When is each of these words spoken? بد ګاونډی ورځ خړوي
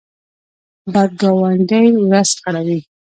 بد 0.93 1.09
ګاونډی 1.21 1.85
ورځ 2.05 2.29
خړوي 2.41 2.79